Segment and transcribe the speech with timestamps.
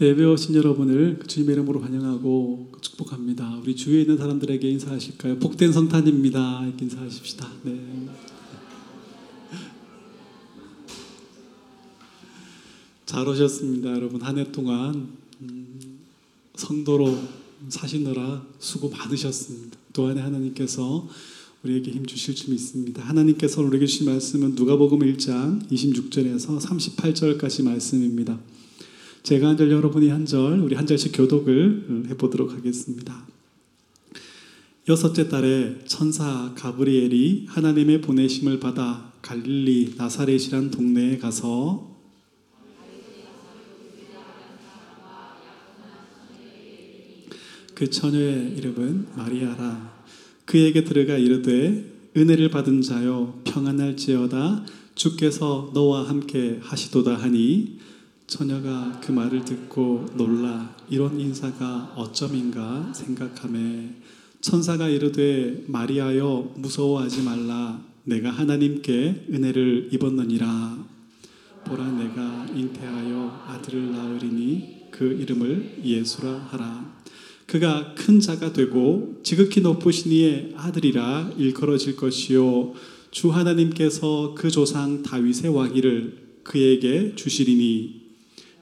[0.00, 3.58] 예배 오신 여러분을 그 주님의 이름으로 환영하고 축복합니다.
[3.58, 5.38] 우리 주위에 있는 사람들에게 인사하실까요?
[5.40, 6.64] 복된 성탄입니다.
[6.66, 7.46] 이렇게 인사하십시다.
[7.64, 8.08] 네.
[13.04, 14.22] 잘 오셨습니다, 여러분.
[14.22, 15.08] 한 해 동안
[15.42, 15.98] 음,
[16.54, 17.18] 성도로
[17.68, 19.76] 사시느라 수고 많으셨습니다.
[19.92, 21.06] 또 안에 하나님께서
[21.62, 23.02] 우리에게 힘 주실 줄 믿습니다.
[23.02, 28.40] 하나님께서 우리에게 주신 말씀은 누가복음 1장 26절에서 38절까지 말씀입니다.
[29.30, 33.28] 제가 한 절, 여러분이 한 절, 우리 한 절씩 교독을 해보도록 하겠습니다.
[34.88, 41.96] 여섯째 달에 천사 가브리엘이 하나님의 보내심을 받아 갈릴리 나사렛이란 동네에 가서
[47.76, 50.04] 그 처녀의 이름은 마리아라.
[50.44, 54.66] 그에게 들어가 이르되 은혜를 받은 자여 평안할지어다
[54.96, 57.78] 주께서 너와 함께 하시도다 하니
[58.30, 63.96] 처녀가 그 말을 듣고 놀라 이런 인사가 어쩜인가 생각함에
[64.40, 67.84] 천사가 이르되 마리아여 무서워하지 말라.
[68.04, 70.78] 내가 하나님께 은혜를 입었느니라.
[71.66, 77.00] 보라 내가 잉태하여 아들을 낳으리니 그 이름을 예수라 하라.
[77.46, 82.74] 그가 큰 자가 되고 지극히 높으신 이의 아들이라 일컬어질 것이요.
[83.10, 87.99] 주 하나님께서 그 조상 다윗의 왕위를 그에게 주시리니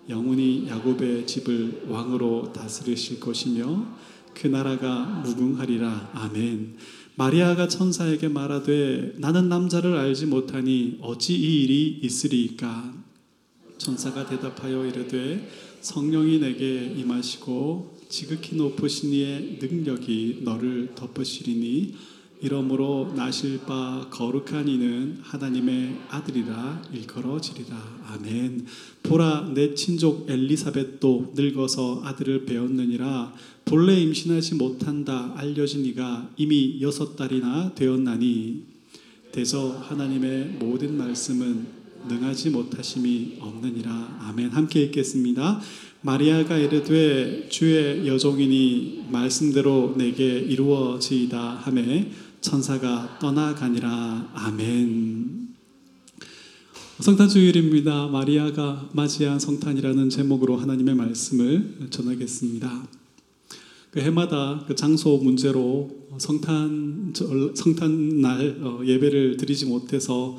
[0.09, 3.87] 영원히 야곱의 집을 왕으로 다스리실 것이며
[4.35, 6.11] 그 나라가 무궁하리라.
[6.15, 6.77] 아멘.
[7.17, 12.95] 마리아가 천사에게 말하되 나는 남자를 알지 못하니 어찌 이 일이 있으리이까?
[13.77, 15.49] 천사가 대답하여 이르되
[15.81, 21.95] 성령이 내게 임하시고 지극히 높으신 이의 능력이 너를 덮으시리니
[22.41, 27.77] 이러므로 나실 바 거룩한 이는 하나님의 아들이라 일컬어지리라.
[28.13, 28.67] 아멘.
[29.03, 33.35] 보라 내 친족 엘리사벳도 늙어서 아들을 배웠느니라.
[33.65, 38.63] 본래 임신하지 못한다 알려진 이가 이미 여섯 달이나 되었나니
[39.33, 44.19] 대저 하나님의 모든 말씀은 능하지 못하심이 없느니라.
[44.29, 44.51] 아멘.
[44.51, 45.61] 함께 읽겠습니다.
[46.01, 52.09] 마리아가 이르되 주의 여종이니 말씀대로 내게 이루어지이다 하매
[52.41, 54.31] 천사가 떠나가니라.
[54.35, 55.49] 아멘.
[57.01, 58.09] 성탄 주일입니다.
[58.09, 62.89] 마리아가 맞이한 성탄이라는 제목으로 하나님의 말씀을 전하겠습니다.
[63.91, 67.13] 그 해마다 그 장소 문제로 성탄
[67.55, 70.37] 성탄 날 어, 예배를 드리지 못해서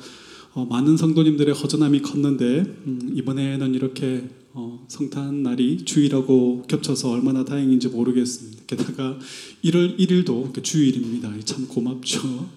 [0.52, 7.88] 어, 많은 성도님들의 허전함이 컸는데 음, 이번에는 이렇게 어, 성탄 날이 주일하고 겹쳐서 얼마나 다행인지
[7.88, 8.64] 모르겠습니다.
[8.66, 9.16] 게다가
[9.62, 11.32] 1월 1일도 주일입니다.
[11.44, 12.48] 참 고맙죠.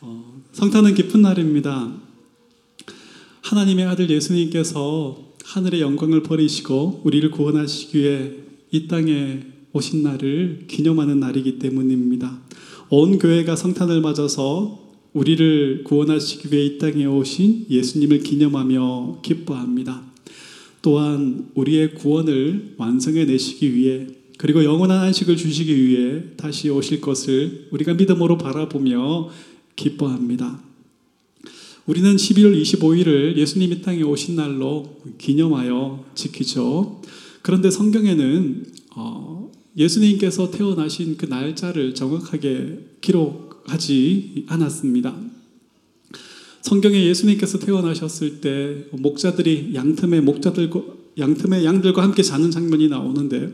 [0.00, 1.92] 어, 성탄은 기쁜 날입니다.
[3.42, 8.32] 하나님의 아들 예수님께서 하늘의 영광을 버리시고 우리를 구원하시기 위해
[8.72, 12.40] 이 땅에 오신 날을 기념하는 날이기 때문입니다.
[12.88, 14.79] 온 교회가 성탄을 맞아서
[15.12, 20.02] 우리를 구원하시기 위해 이 땅에 오신 예수님을 기념하며 기뻐합니다.
[20.82, 24.06] 또한 우리의 구원을 완성해 내시기 위해
[24.38, 29.28] 그리고 영원한 안식을 주시기 위해 다시 오실 것을 우리가 믿음으로 바라보며
[29.76, 30.60] 기뻐합니다.
[31.86, 37.02] 우리는 12월 25일을 예수님이 땅에 오신 날로 기념하여 지키죠.
[37.42, 38.66] 그런데 성경에는
[38.96, 45.14] 어, 예수님께서 태어나신 그 날짜를 정확하게 기록 하지 않았습니다.
[46.62, 50.70] 성경에 예수님께서 태어나셨을 때 목자들이 양틈에 목자들
[51.18, 53.52] 양틈에 양들과 함께 자는 장면이 나오는데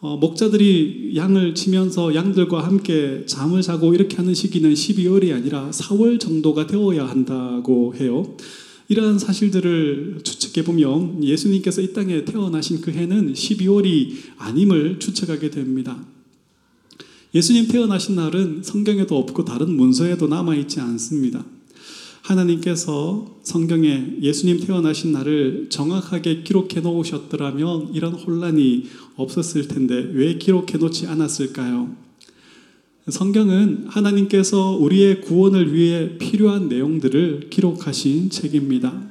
[0.00, 6.68] 어, 목자들이 양을 치면서 양들과 함께 잠을 자고 이렇게 하는 시기는 12월이 아니라 4월 정도가
[6.68, 8.36] 되어야 한다고 해요.
[8.86, 16.06] 이러한 사실들을 추측해 보면 예수님께서 이 땅에 태어나신 그 해는 12월이 아님을 추측하게 됩니다.
[17.34, 21.44] 예수님 태어나신 날은 성경에도 없고 다른 문서에도 남아 있지 않습니다.
[22.22, 28.84] 하나님께서 성경에 예수님 태어나신 날을 정확하게 기록해 놓으셨더라면 이런 혼란이
[29.16, 31.94] 없었을 텐데 왜 기록해 놓지 않았을까요?
[33.08, 39.08] 성경은 하나님께서 우리의 구원을 위해 필요한 내용들을 기록하신 책입니다.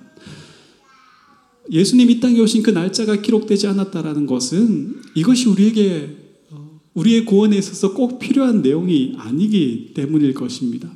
[1.72, 6.27] 예수님 이 땅에 오신 그 날짜가 기록되지 않았다라는 것은 이것이 우리에게 어,
[6.98, 10.92] 우리의 구원에 있어서 꼭 필요한 내용이 아니기 때문일 것입니다.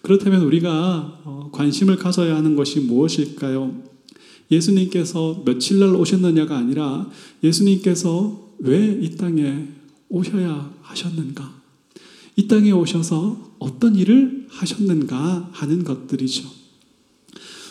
[0.00, 3.82] 그렇다면 우리가 어, 관심을 가져야 하는 것이 무엇일까요?
[4.50, 7.10] 예수님께서 며칠 날 오셨느냐가 아니라
[7.42, 9.68] 예수님께서 왜 이 땅에
[10.08, 11.62] 오셔야 하셨는가?
[12.36, 16.48] 이 땅에 오셔서 어떤 일을 하셨는가 하는 것들이죠.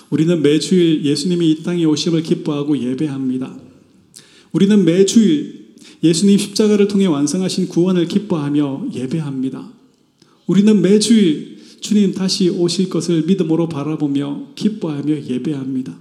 [0.10, 3.58] 우리는 매주일 예수님이 이 땅에 오심을 기뻐하고 예배합니다.
[4.52, 5.63] 우리는 매주일
[6.04, 9.72] 예수님 십자가를 통해 완성하신 구원을 기뻐하며 예배합니다.
[10.48, 15.98] 우리는 매주일 주님 다시 오실 것을 믿음으로 바라보며 기뻐하며 예배합니다.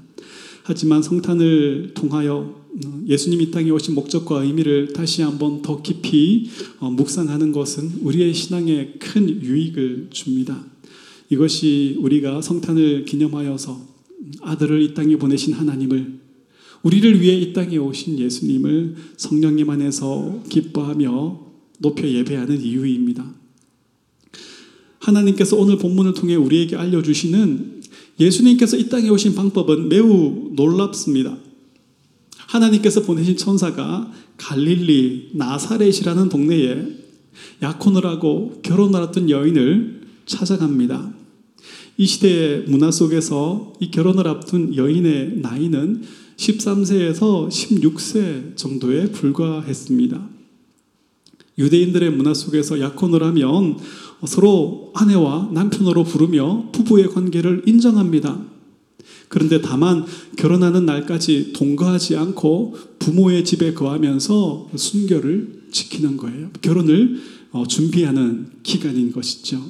[0.64, 2.62] 하지만 성탄을 통하여
[3.06, 6.48] 예수님 이 땅에 오신 목적과 의미를 다시 한번 더 깊이
[6.80, 10.64] 어, 묵상하는 것은 우리의 신앙에 큰 유익을 줍니다.
[11.28, 13.80] 이것이 우리가 성탄을 기념하여서
[14.40, 16.21] 아들을 이 땅에 보내신 하나님을
[16.82, 21.40] 우리를 위해 이 땅에 오신 예수님을 성령님 안에서 기뻐하며
[21.78, 23.34] 높여 예배하는 이유입니다.
[24.98, 27.82] 하나님께서 오늘 본문을 통해 우리에게 알려주시는
[28.20, 31.36] 예수님께서 이 땅에 오신 방법은 매우 놀랍습니다.
[32.46, 36.86] 하나님께서 보내신 천사가 갈릴리 나사렛이라는 동네에
[37.62, 41.14] 약혼을 하고 결혼을 했던 여인을 찾아갑니다.
[41.98, 46.02] 이 시대의 문화 속에서 이 결혼을 앞둔 여인의 나이는
[46.42, 50.28] 13세에서 16세 정도에 불과했습니다.
[51.58, 53.78] 유대인들의 문화 속에서 약혼을 하면
[54.26, 58.40] 서로 아내와 남편으로 부르며 부부의 관계를 인정합니다.
[59.28, 60.04] 그런데 다만
[60.36, 66.50] 결혼하는 날까지 동거하지 않고 부모의 집에 거하면서 순결을 지키는 거예요.
[66.60, 67.20] 결혼을
[67.52, 69.62] 어, 준비하는 기간인 것이죠.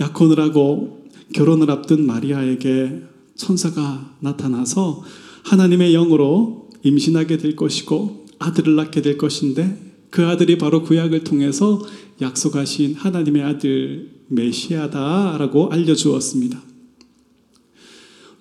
[0.00, 3.02] 약혼을 하고 결혼을 앞둔 마리아에게
[3.38, 5.02] 천사가 나타나서
[5.44, 11.80] 하나님의 영으로 임신하게 될 것이고 아들을 낳게 될 것인데 그 아들이 바로 구약을 통해서
[12.20, 16.62] 약속하신 하나님의 아들 메시아다라고 알려주었습니다.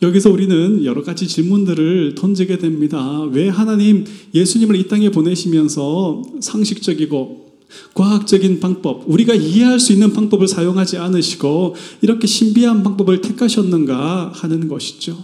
[0.01, 3.23] 여기서 우리는 여러 가지 질문들을 던지게 됩니다.
[3.31, 7.46] 왜 하나님 예수님을 이 땅에 보내시면서 상식적이고
[7.93, 15.17] 과학적인 방법, 우리가 이해할 수 있는 방법을 사용하지 않으시고 이렇게 신비한 방법을 택하셨는가 하는 것이죠.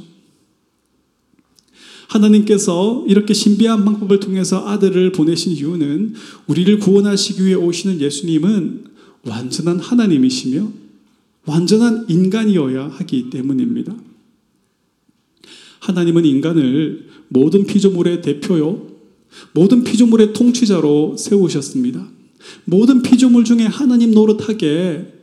[2.08, 6.14] 하나님께서 이렇게 신비한 방법을 통해서 아들을 보내신 이유는
[6.48, 8.86] 우리를 구원하시기 위해 오시는 예수님은
[9.26, 10.72] 완전한 하나님이시며
[11.46, 13.96] 완전한 인간이어야 하기 때문입니다.
[15.80, 18.88] 하나님은 인간을 모든 피조물의 대표요,
[19.54, 22.13] 모든 피조물의 통치자로 세우셨습니다.
[22.66, 25.14] 모든 피조물 중에 하나님 노릇하게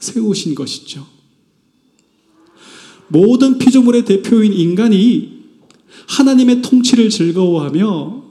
[0.00, 1.06] 세우신 것이죠.
[3.08, 5.38] 모든 피조물의 대표인 인간이
[6.06, 8.24] 하나님의 통치를 즐거워하며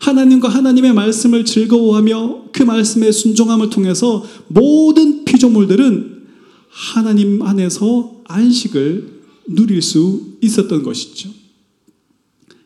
[0.00, 6.22] 하나님과 하나님의 말씀을 즐거워하며 그 말씀의 순종함을 통해서 모든 피조물들은
[6.68, 11.30] 하나님 안에서 안식을 누릴 수 있었던 것이죠.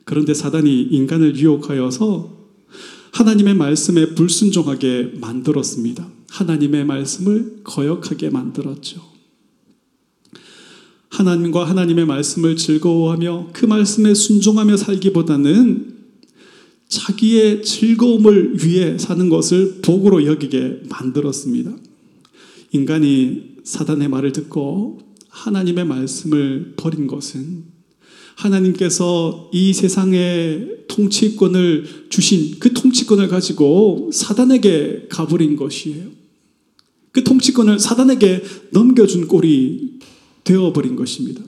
[0.04, 2.35] 그런데 사단이 인간을 유혹하여서
[3.16, 6.06] 하나님의 말씀에 불순종하게 만들었습니다.
[6.28, 9.00] 하나님의 말씀을 거역하게 만들었죠.
[11.08, 15.96] 하나님과 하나님의 말씀을 즐거워하며 그 말씀에 순종하며 살기보다는
[16.88, 21.74] 자기의 즐거움을 위해 사는 것을 복으로 여기게 만들었습니다.
[22.72, 24.98] 인간이 사단의 말을 듣고
[25.30, 27.75] 하나님의 말씀을 버린 것은
[28.36, 36.04] 하나님께서 이 세상의 통치권을 주신 그 통치권을 가지고 사단에게 가버린 것이에요.
[37.12, 39.98] 그 통치권을 사단에게 넘겨준 꼴이
[40.44, 41.42] 되어버린 것입니다.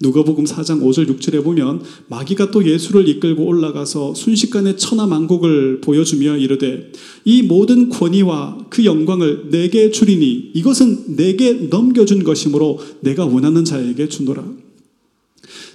[0.00, 6.90] 누가복음 4장 5절 6절에 보면 마귀가 또 예수를 이끌고 올라가서 순식간에 천하만국을 보여주며 이르되
[7.24, 14.63] 이 모든 권위와 그 영광을 내게 주리니 이것은 내게 넘겨준 것이므로 내가 원하는 자에게 주노라.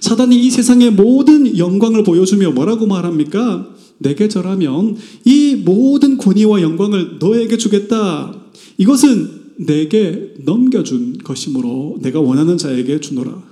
[0.00, 3.74] 사단이 이 세상의 모든 영광을 보여주며 뭐라고 말합니까?
[3.98, 8.34] 내게 절하면 이 모든 권위와 영광을 너에게 주겠다.
[8.78, 13.50] 이것은 내게 넘겨준 것이므로 내가 원하는 자에게 주노라.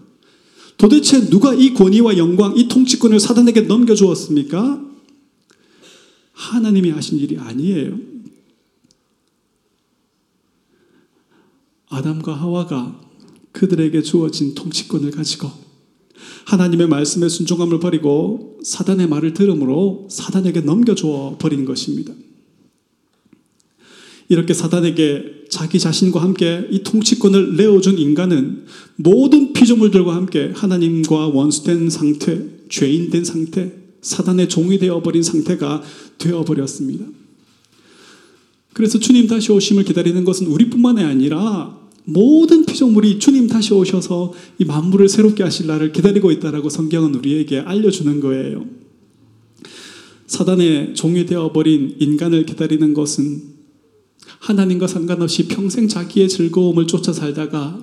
[0.78, 4.80] 도대체 누가 이 권위와 영광, 이 통치권을 사단에게 넘겨주었습니까?
[6.32, 7.98] 하나님이 하신 일이 아니에요.
[11.90, 13.00] 아담과 하와가
[13.52, 15.67] 그들에게 주어진 통치권을 가지고
[16.46, 22.12] 하나님의 말씀에 순종함을 버리고 사단의 말을 들음으로 사단에게 넘겨줘 버린 것입니다.
[24.28, 28.64] 이렇게 사단에게 자기 자신과 함께 이 통치권을 내어준 인간은
[28.96, 33.72] 모든 피조물들과 함께 하나님과 원수된 상태, 죄인된 상태,
[34.02, 35.82] 사단의 종이 되어버린 상태가
[36.18, 37.06] 되어버렸습니다.
[38.74, 41.77] 그래서 주님 다시 오심을 기다리는 것은 우리뿐만이 아니라
[42.10, 48.20] 모든 피조물이 주님 다시 오셔서 이 만물을 새롭게 하실 날을 기다리고 있다라고 성경은 우리에게 알려주는
[48.20, 48.64] 거예요.
[50.26, 53.42] 사단의 종이 되어버린 인간을 기다리는 것은
[54.38, 57.78] 하나님과 상관없이 평생 자기의 즐거움을 쫓아 살다가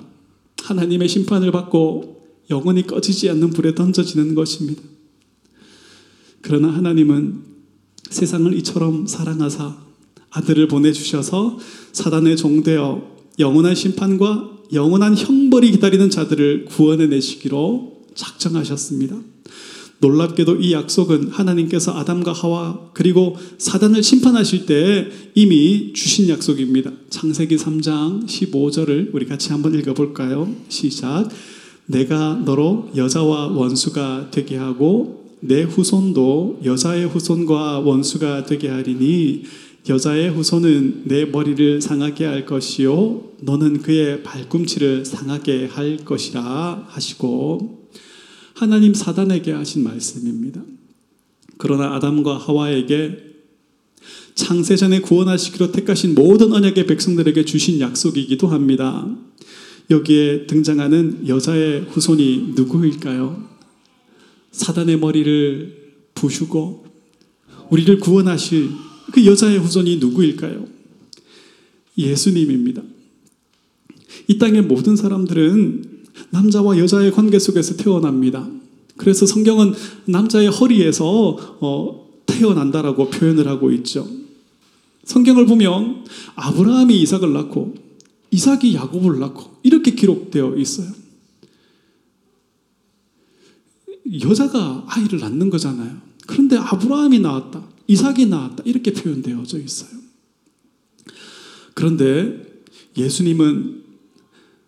[0.64, 4.82] 하나님의 심판을 받고 영원히 꺼지지 않는 불에 던져지는 것입니다.
[6.42, 7.44] 그러나 하나님은
[8.10, 9.78] 세상을 이처럼 사랑하사
[10.32, 11.60] 아들을 보내주셔서
[11.92, 19.18] 사단의 종되어 영원한 심판과 영원한 형벌이 기다리는 자들을 구원해 내시기로 작정하셨습니다.
[20.00, 26.92] 놀랍게도 이 약속은 하나님께서 아담과 하와 그리고 사단을 심판하실 때 이미 주신 약속입니다.
[27.10, 30.54] 창세기 3장 15절을 우리 같이 한번 읽어볼까요?
[30.68, 31.30] 시작.
[31.88, 39.44] 내가 너로 여자와 원수가 되게 하고 내 후손도 여자의 후손과 원수가 되게 하리니
[39.88, 47.90] 여자의 후손은 내 머리를 상하게 할 것이요 너는 그의 발꿈치를 상하게 할 것이라 하시고
[48.56, 50.64] 하나님 사단에게 하신 말씀입니다.
[51.58, 53.36] 그러나 아담과 하와에게
[54.34, 59.08] 창세 전에 구원하시기로 택하신 모든 언약의 백성들에게 주신 약속이기도 합니다.
[59.92, 63.48] 여기에 등장하는 여자의 후손이 누구일까요?
[64.52, 66.86] 사단의 머리를 부수고
[67.70, 68.70] 우리를 구원하실
[69.12, 70.68] 그 여자의 후손이 누구일까요?
[71.98, 72.82] 예수님입니다.
[74.28, 78.48] 이 땅의 모든 사람들은 남자와 여자의 관계 속에서 태어납니다.
[78.98, 79.74] 그래서 성경은
[80.06, 84.08] 남자의 허리에서 어, 태어난다라고 표현을 하고 있죠.
[85.04, 87.76] 성경을 보면 아브라함이 이삭을 낳고
[88.32, 90.92] 이삭이 야곱을 낳고 이렇게 기록되어 있어요.
[94.24, 95.98] 여자가 아이를 낳는 거잖아요.
[96.28, 97.75] 그런데 아브라함이 낳았다.
[97.88, 98.64] 이삭이 낳았다.
[98.66, 99.90] 이렇게 표현되어져 있어요.
[101.74, 102.42] 그런데
[102.98, 103.84] 예수님은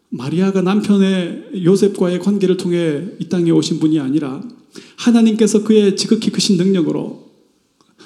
[0.09, 4.41] 마리아가 남편의 요셉과의 관계를 통해 이 땅에 오신 분이 아니라
[4.97, 7.27] 하나님께서 그의 지극히 크신 능력으로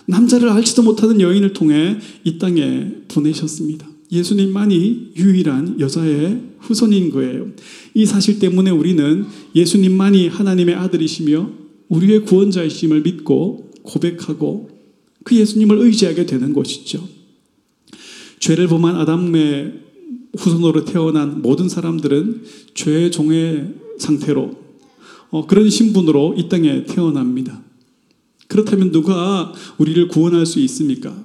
[0.05, 3.87] 남자를 알지도 못하는 여인을 통해 이 땅에 보내셨습니다.
[4.11, 7.47] 예수님만이 유일한 여자의 후손인 거예요.
[7.93, 9.25] 이 사실 때문에 우리는
[9.55, 11.49] 예수님만이 하나님의 아들이시며
[11.87, 14.70] 우리의 구원자이심을 믿고 고백하고
[15.23, 17.07] 그 예수님을 의지하게 되는 것이죠.
[18.39, 19.81] 죄를 범한 아담의
[20.37, 24.59] 후손으로 태어난 모든 사람들은 죄의 종의 상태로
[25.29, 27.61] 어, 그런 신분으로 이 땅에 태어납니다.
[28.47, 31.15] 그렇다면 누가 우리를 구원할 수 있습니까?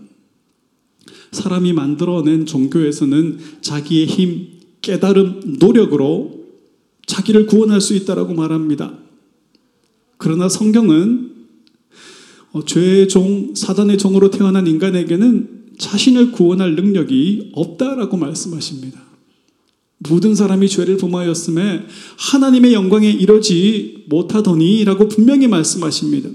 [1.33, 4.49] 사람이 만들어낸 종교에서는 자기의 힘,
[4.81, 6.47] 깨달음, 노력으로
[7.07, 8.97] 자기를 구원할 수 있다라고 말합니다.
[10.19, 11.36] 그러나 성경은
[12.57, 18.99] 어, 죄의 종, 사단의 종으로 태어난 인간에게는 자신을 구원할 능력이 없다라고 말씀하십니다.
[19.99, 21.87] 모든 사람이 죄를 범하였음에
[22.17, 26.31] 하나님의 영광에 이르지 못하더니라고 분명히 말씀하십니다.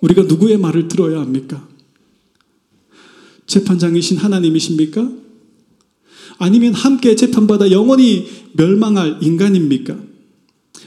[0.00, 1.66] 우리가 누구의 말을 들어야 합니까?
[3.46, 5.10] 재판장이신 하나님이십니까?
[6.36, 9.96] 아니면 함께 재판받아 영원히 멸망할 인간입니까?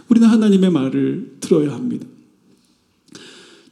[0.10, 2.05] 우리는 하나님의 말을 들어야 합니다.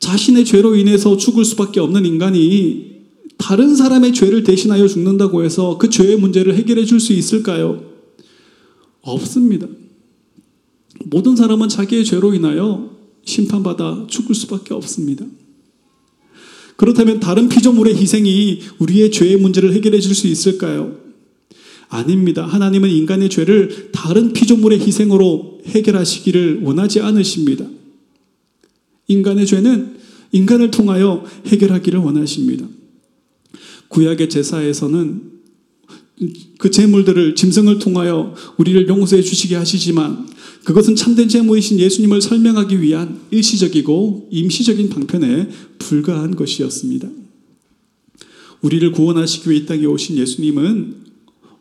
[0.07, 2.95] 자신의 죄로 인해서 죽을 수밖에 없는 인간이
[3.37, 7.83] 다른 사람의 죄를 대신하여 죽는다고 해서 그 죄의 문제를 해결해 줄 수 있을까요?
[9.01, 9.67] 없습니다.
[11.03, 12.89] 모든 사람은 자기의 죄로 인하여
[13.25, 15.25] 심판받아 죽을 수밖에 없습니다.
[16.77, 20.95] 그렇다면 다른 피조물의 희생이 우리의 죄의 문제를 해결해 줄 수 있을까요?
[21.89, 22.45] 아닙니다.
[22.45, 27.65] 하나님은 인간의 죄를 다른 피조물의 희생으로 해결하시기를 원하지 않으십니다.
[29.09, 29.96] 인간의 죄는
[30.31, 32.67] 인간을 통하여 해결하기를 원하십니다.
[33.89, 35.37] 구약의 제사에서는
[36.57, 40.27] 그 제물들을 짐승을 통하여 우리를 용서해 주시게 하시지만
[40.63, 47.07] 그것은 참된 제물이신 예수님을 설명하기 위한 일시적이고 임시적인 방편에 불과한 것이었습니다.
[48.61, 50.95] 우리를 구원하시기 위해 이 땅에 오신 예수님은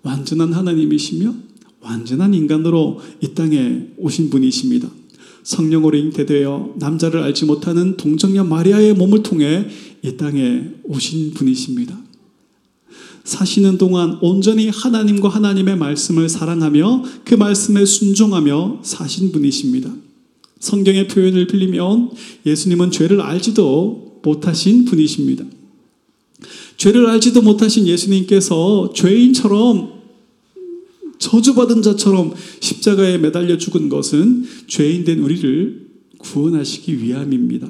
[0.02, 1.34] 완전한 하나님이시며
[1.80, 4.90] 완전한 인간으로 이 땅에 오신 분이십니다.
[5.46, 9.64] 성령으로 잉태되어 남자를 알지 못하는 동정녀 마리아의 몸을 통해
[10.02, 11.96] 이 땅에 오신 분이십니다.
[13.22, 19.92] 사시는 동안 온전히 하나님과 하나님의 말씀을 사랑하며 그 말씀에 순종하며 사신 분이십니다.
[20.58, 22.10] 성경의 표현을 빌리면
[22.44, 25.44] 예수님은 죄를 알지도 못하신 분이십니다.
[26.76, 29.95] 죄를 알지도 못하신 예수님께서 죄인처럼
[31.18, 35.86] 저주받은 자처럼 십자가에 매달려 죽은 것은 죄인된 우리를
[36.18, 37.68] 구원하시기 위함입니다.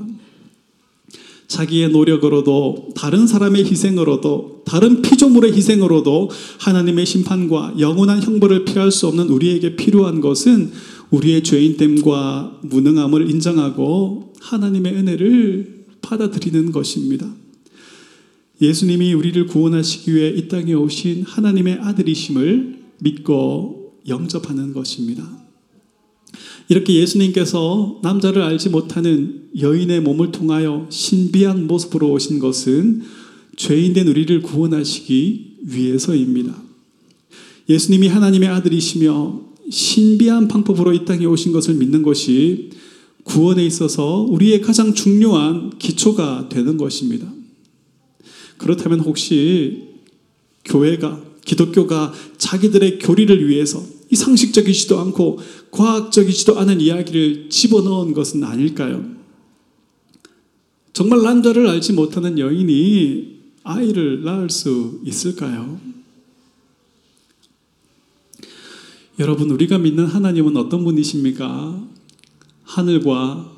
[1.49, 9.29] 자기의 노력으로도 다른 사람의 희생으로도 다른 피조물의 희생으로도 하나님의 심판과 영원한 형벌을 피할 수 없는
[9.29, 10.73] 우리에게 필요한 것은
[11.11, 17.33] 우리의 죄인됨과 무능함을 인정하고 하나님의 은혜를 받아들이는 것입니다.
[18.61, 25.47] 예수님이 우리를 구원하시기 위해 이 땅에 오신 하나님의 아들이심을 믿고 영접하는 것입니다.
[26.69, 33.03] 이렇게 예수님께서 남자를 알지 못하는 여인의 몸을 통하여 신비한 모습으로 오신 것은
[33.57, 36.55] 죄인된 우리를 구원하시기 위해서입니다.
[37.69, 42.71] 예수님이 하나님의 아들이시며 신비한 방법으로 이 땅에 오신 것을 믿는 것이
[43.25, 47.27] 구원에 있어서 우리의 가장 중요한 기초가 되는 것입니다.
[48.57, 49.89] 그렇다면 혹시
[50.65, 55.39] 교회가 기독교가 자기들의 교리를 위해서 이 상식적이지도 않고
[55.71, 59.05] 과학적이지도 않은 이야기를 집어넣은 것은 아닐까요?
[60.93, 65.81] 정말 남자를 알지 못하는 여인이 아이를 낳을 수 있을까요?
[69.19, 71.87] 여러분, 우리가 믿는 하나님은 어떤 분이십니까?
[72.65, 73.53] 하늘과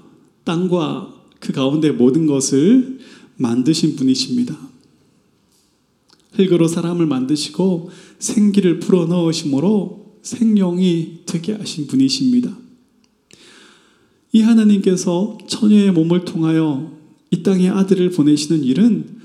[0.45, 3.01] 땅과 그 가운데 모든 것을
[3.37, 4.68] 만드신 분이십니다.
[6.39, 12.57] 흙으로 사람을 만드시고 생기를 불어 넣으심으로 생명이 되게 하신 분이십니다.
[14.33, 16.93] 이 하나님께서 처녀의 몸을 통하여
[17.31, 19.19] 이 땅에 아들을 보내시는 일은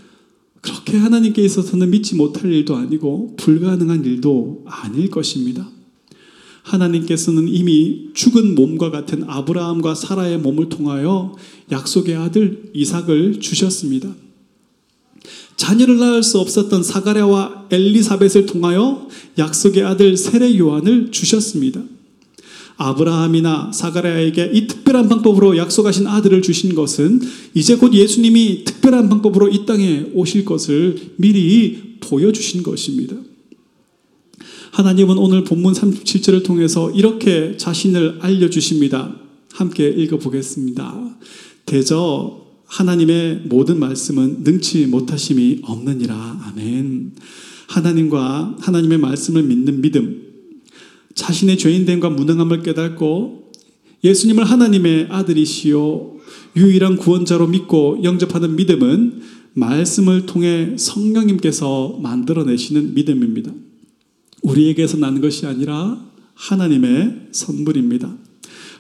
[0.62, 5.70] 그렇게 하나님께 있어서는 믿지 못할 일도 아니고 불가능한 일도 아닐 것입니다.
[6.64, 11.36] 하나님께서는 이미 죽은 몸과 같은 아브라함과 사라의 몸을 통하여
[11.72, 14.16] 약속의 아들 이삭을 주셨습니다.
[15.58, 19.08] 자녀를 낳을 수 없었던 사가랴와 엘리사벳을 통하여
[19.38, 21.82] 약속의 아들 세례 요한을 주셨습니다.
[22.78, 27.22] 아브라함이나 사가랴에게 이 특별한 방법으로 약속하신 아들을 주신 것은
[27.54, 33.16] 이제 곧 예수님이 특별한 방법으로 이 땅에 오실 것을 미리 보여주신 것입니다.
[34.72, 39.16] 하나님은 오늘 본문 37절을 통해서 이렇게 자신을 알려주십니다.
[39.54, 41.18] 함께 읽어보겠습니다.
[41.66, 42.43] 대저
[42.74, 46.16] 하나님의 모든 말씀은 능치 못하심이 없느니라.
[46.48, 47.12] 아멘.
[47.68, 50.24] 하나님과 하나님의 말씀을 믿는 믿음,
[51.14, 53.52] 자신의 죄인됨과 무능함을 깨닫고
[54.04, 56.18] 예수님을 하나님의 아들이시요
[56.56, 59.22] 유일한 구원자로 믿고 영접하는 믿음은
[59.54, 63.52] 말씀을 통해 성령님께서 만들어내시는 믿음입니다.
[64.42, 68.18] 우리에게서 나는 것이 아니라 하나님의 선물입니다.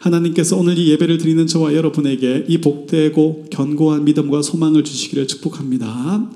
[0.03, 6.29] 하나님께서 오늘 이 예배를 드리는 저와 여러분에게 이 복되고 견고한 믿음과 소망을 주시기를 축복합니다.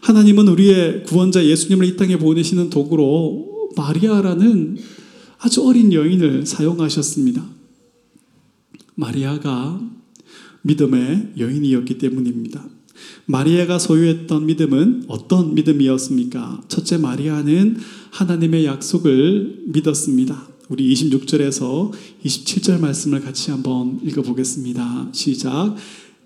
[0.00, 4.78] 하나님은 우리의 구원자 예수님을 이 땅에 보내시는 도구로 마리아라는
[5.40, 7.44] 아주 어린 여인을 사용하셨습니다.
[8.94, 9.80] 마리아가
[10.62, 12.64] 믿음의 여인이었기 때문입니다.
[13.26, 16.62] 마리아가 소유했던 믿음은 어떤 믿음이었습니까?
[16.68, 17.76] 첫째, 마리아는
[18.10, 20.49] 하나님의 약속을 믿었습니다.
[20.70, 21.90] 우리 26절에서
[22.24, 25.08] 27절 말씀을 같이 한번 읽어보겠습니다.
[25.10, 25.74] 시작.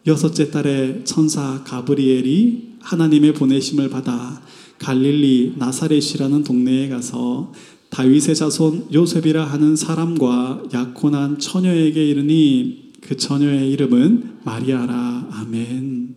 [0.07, 4.43] 여섯째 달에 천사 가브리엘이 하나님의 보내심을 받아
[4.79, 7.53] 갈릴리 나사렛이라는 동네에 가서
[7.89, 15.27] 다윗의 자손 요셉이라 하는 사람과 약혼한 처녀에게 이르니 그 처녀의 이름은 마리아라.
[15.33, 16.17] 아멘.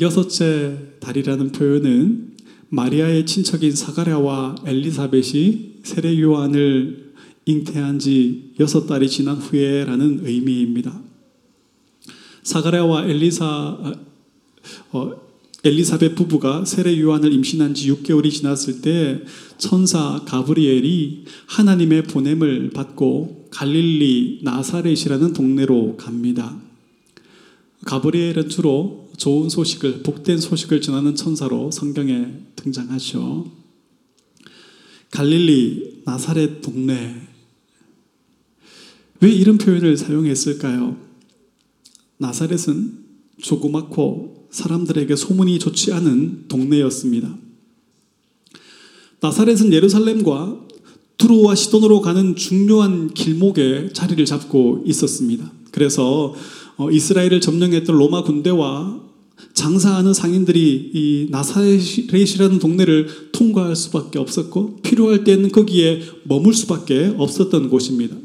[0.00, 2.34] 여섯째 달이라는 표현은
[2.68, 7.12] 마리아의 친척인 사가랴와 엘리사벳이 세례 요한을
[7.44, 11.00] 잉태한 지 여섯 달이 지난 후에라는 의미입니다.
[12.42, 13.94] 사가랴와 엘리사
[14.92, 15.12] 어,
[15.62, 19.22] 엘리사벳 부부가 세례 요한을 임신한 지 6개월이 지났을 때
[19.58, 26.58] 천사 가브리엘이 하나님의 보냄을 받고 갈릴리 나사렛이라는 동네로 갑니다.
[27.84, 33.63] 가브리엘은 주로 좋은 소식을, 복된 소식을 전하는 천사로 성경에 등장하죠.
[35.14, 37.14] 갈릴리, 나사렛 동네.
[39.20, 40.96] 왜 이런 표현을 사용했을까요?
[42.18, 42.98] 나사렛은
[43.40, 47.32] 조그맣고 사람들에게 소문이 좋지 않은 동네였습니다.
[49.20, 50.60] 나사렛은 예루살렘과
[51.16, 55.50] 두로와 시돈으로 가는 중요한 길목에 자리를 잡고 있었습니다.
[55.70, 56.34] 그래서
[56.76, 59.00] 어, 이스라엘을 점령했던 로마 군대와
[59.52, 68.16] 장사하는 상인들이 이 나사렛이라는 동네를 통과할 수밖에 없었고 필요할 때는 거기에 머물 수밖에 없었던 곳입니다.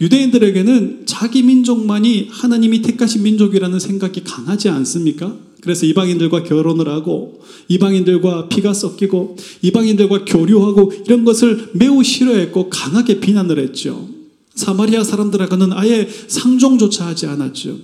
[0.00, 5.36] 유대인들에게는 자기 민족만이 하나님이 택하신 민족이라는 생각이 강하지 않습니까?
[5.60, 13.58] 그래서 이방인들과 결혼을 하고 이방인들과 피가 섞이고 이방인들과 교류하고 이런 것을 매우 싫어했고 강하게 비난을
[13.58, 14.08] 했죠.
[14.54, 17.76] 사마리아 사람들하고는 아예 상종조차 하지 않았죠.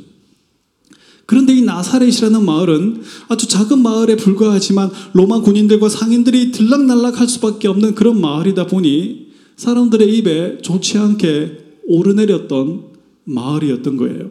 [1.26, 7.96] 그런데 이 나사렛이라는 마을은 아주 작은 마을에 불과하지만 로마 군인들과 상인들이 들락날락 할 수밖에 없는
[7.96, 11.58] 그런 마을이다 보니 사람들의 입에 좋지 않게
[11.88, 12.84] 오르내렸던
[13.24, 14.30] 마을이었던 거예요.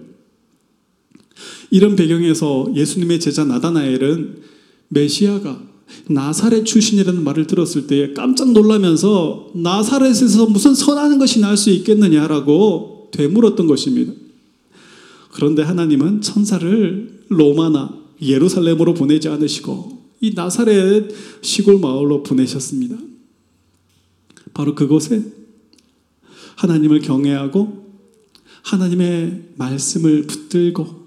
[1.70, 4.38] 이런 배경에서 예수님의 제자 나다나엘은
[4.88, 5.62] 메시아가
[6.08, 13.68] 나사렛 출신이라는 말을 들었을 때 깜짝 놀라면서 나사렛에서 무슨 선하는 것이 날 수 있겠느냐라고 되물었던
[13.68, 14.14] 것입니다.
[15.36, 22.96] 그런데 하나님은 천사를 로마나 예루살렘으로 보내지 않으시고 이 나사렛 시골 마을로 보내셨습니다.
[24.54, 25.22] 바로 그곳에
[26.56, 27.86] 하나님을 경외하고
[28.64, 31.06] 하나님의 말씀을 붙들고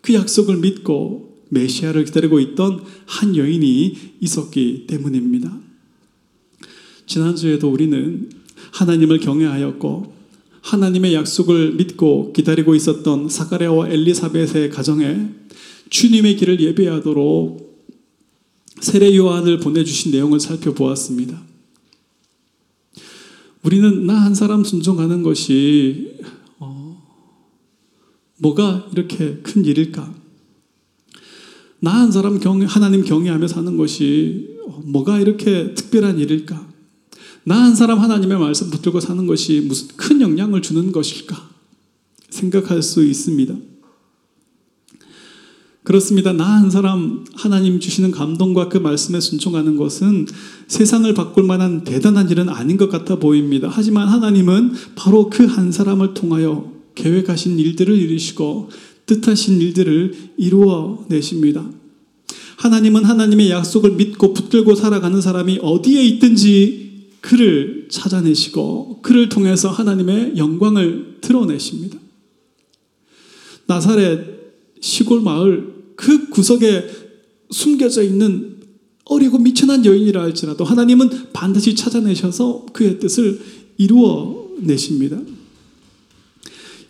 [0.00, 5.54] 그 약속을 믿고 메시아를 기다리고 있던 한 여인이 있었기 때문입니다.
[7.04, 8.30] 지난주에도 우리는
[8.72, 10.19] 하나님을 경외하였고
[10.62, 15.28] 하나님의 약속을 믿고 기다리고 있었던 사가랴와 엘리사벳의 가정에
[15.88, 17.70] 주님의 길을 예배하도록
[18.80, 21.42] 세례 요한을 보내주신 내용을 살펴보았습니다.
[23.62, 26.16] 우리는 나 한 사람 순종하는 것이
[26.58, 27.02] 어,
[28.38, 30.14] 뭐가 이렇게 큰 일일까?
[31.80, 36.69] 나 한 사람 경, 하나님 경외하며 사는 것이 뭐가 이렇게 특별한 일일까?
[37.44, 41.50] 나 한 사람 하나님의 말씀 붙들고 사는 것이 무슨 큰 영향을 주는 것일까?
[42.30, 43.54] 생각할 수 있습니다.
[45.82, 46.32] 그렇습니다.
[46.32, 50.26] 나 한 사람 하나님 주시는 감동과 그 말씀에 순종하는 것은
[50.68, 53.68] 세상을 바꿀 만한 대단한 일은 아닌 것 같아 보입니다.
[53.70, 58.68] 하지만 하나님은 바로 그 한 사람을 통하여 계획하신 일들을 이루시고
[59.06, 61.64] 뜻하신 일들을 이루어 내십니다.
[62.58, 66.89] 하나님은 하나님의 약속을 믿고 붙들고 살아가는 사람이 어디에 있든지
[67.20, 71.98] 그를 찾아내시고 그를 통해서 하나님의 영광을 드러내십니다.
[73.66, 74.40] 나사렛
[74.80, 76.88] 시골 마을 그 구석에
[77.50, 78.60] 숨겨져 있는
[79.04, 83.40] 어리고 미천한 여인이라 할지라도 하나님은 반드시 찾아내셔서 그의 뜻을
[83.76, 85.18] 이루어 내십니다.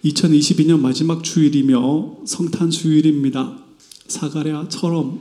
[0.04, 3.58] 2022년 마지막 주일이며 성탄 주일입니다.
[4.06, 5.20] 사가랴처럼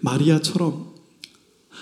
[0.00, 0.94] 마리아처럼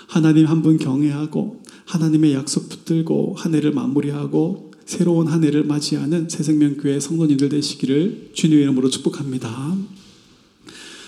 [0.07, 6.99] 하나님 한 분 경외하고 하나님의 약속 붙들고 한 해를 마무리하고 새로운 한 해를 맞이하는 새생명교회
[6.99, 9.77] 성도님들 되시기를 주님의 이름으로 축복합니다.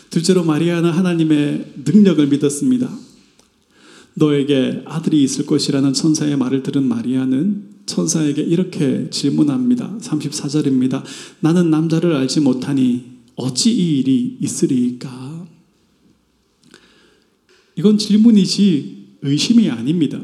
[0.10, 2.90] 둘째로 마리아는 하나님의 능력을 믿었습니다.
[4.14, 9.98] 너에게 아들이 있을 것이라는 천사의 말을 들은 마리아는 천사에게 이렇게 질문합니다.
[10.00, 11.04] 34절입니다.
[11.42, 13.04] 나는 남자를 알지 못하니
[13.36, 15.46] 어찌 이 일이 있으리까?
[17.76, 20.22] 이건 질문이지 의심이 아닙니다.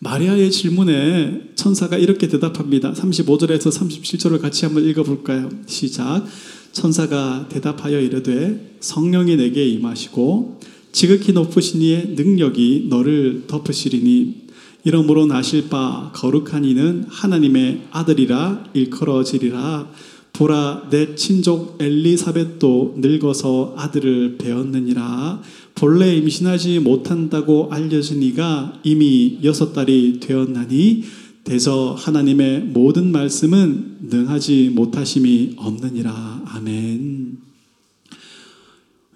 [0.00, 2.92] 마리아의 질문에 천사가 이렇게 대답합니다.
[2.92, 5.50] 35절에서 37절을 같이 한번 읽어볼까요?
[5.66, 6.24] 시작.
[6.72, 10.60] 천사가 대답하여 이르되 성령이 내게 임하시고
[10.92, 14.48] 지극히 높으신 이의 능력이 너를 덮으시리니
[14.84, 19.90] 이러므로 나실 바 거룩한 이는 하나님의 아들이라 일컬어지리라
[20.38, 25.42] 보라 내 친족 엘리사벳도 늙어서 아들을 배웠느니라
[25.74, 31.02] 본래 임신하지 못한다고 알려진 이가 이미 여섯 달이 되었나니
[31.42, 36.42] 대저 하나님의 모든 말씀은 능하지 못하심이 없느니라.
[36.46, 37.38] 아멘.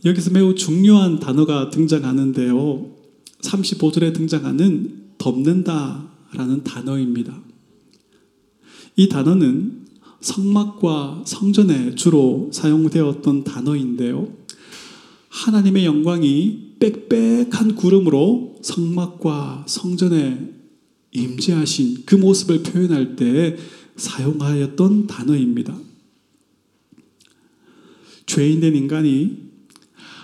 [0.04, 2.90] 여기서 매우 중요한 단어가 등장하는데요.
[3.42, 7.38] 35절에 등장하는 덮는다라는 단어입니다.
[8.96, 9.82] 이 단어는
[10.22, 14.32] 성막과 성전에 주로 사용되었던 단어인데요.
[15.28, 20.52] 하나님의 영광이 빽빽한 구름으로 성막과 성전에
[21.12, 23.56] 임재하신 그 모습을 표현할 때
[23.96, 25.76] 사용하였던 단어입니다.
[28.26, 29.37] 죄인된 인간이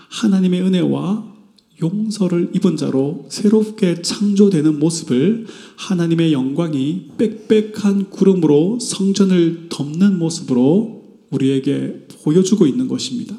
[0.09, 1.38] 하나님의 은혜와
[1.81, 12.67] 용서를 입은 자로 새롭게 창조되는 모습을 하나님의 영광이 빽빽한 구름으로 성전을 덮는 모습으로 우리에게 보여주고
[12.67, 13.37] 있는 것입니다.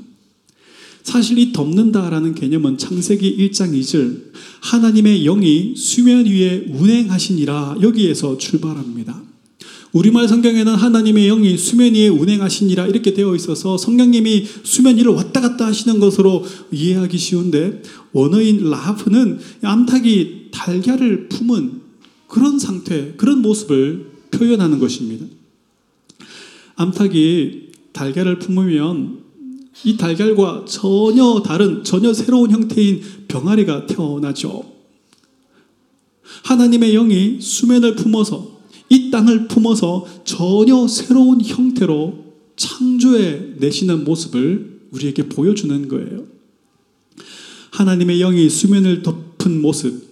[1.03, 9.28] 사실 이 덮는다라는 개념은 창세기 1장 2절 하나님의 영이 수면 위에 운행하시니라 여기에서 출발합니다.
[9.91, 15.65] 우리말 성경에는 하나님의 영이 수면 위에 운행하시니라 이렇게 되어 있어서 성령님이 수면 위를 왔다 갔다
[15.65, 21.81] 하시는 것으로 이해하기 쉬운데 원어인 라프는 암탉이 달걀을 품은
[22.27, 25.25] 그런 상태, 그런 모습을 표현하는 것입니다.
[26.75, 29.19] 암탉이 달걀을 품으면
[29.83, 34.71] 이 달걀과 전혀 다른, 전혀 새로운 형태인 병아리가 태어나죠.
[36.43, 38.58] 하나님의 영이 수면을 품어서
[38.89, 42.25] 이 땅을 품어서 전혀 새로운 형태로
[42.55, 46.25] 창조해 내시는 모습을 우리에게 보여주는 거예요.
[47.71, 50.03] 하나님의 영이 수면을 덮은 모습,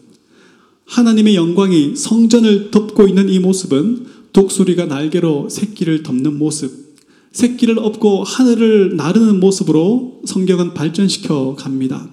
[0.86, 6.96] 하나님의 영광이 성전을 덮고 있는 이 모습은 독수리가 날개로 새끼를 덮는 모습,
[7.32, 12.10] 새끼를 업고 하늘을 나르는 모습으로 성경은 발전시켜 갑니다.